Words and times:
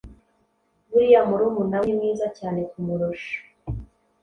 buriya 0.89 1.21
murumuna 1.29 1.77
we 1.81 1.85
ni 1.87 1.93
mwiza 1.97 2.27
cyane 2.37 2.61
kumurusha 2.71 3.37